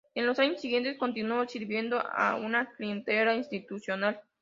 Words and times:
En 0.15 0.25
los 0.25 0.39
años 0.39 0.59
siguientes 0.59 0.97
continuó 0.97 1.47
sirviendo 1.47 1.99
a 1.99 2.33
una 2.33 2.71
clientela 2.73 3.35
institucional. 3.35 4.19